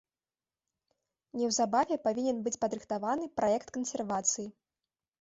[1.41, 4.47] Неўзабаве павінен быць падрыхтаваны праект кансервацыі.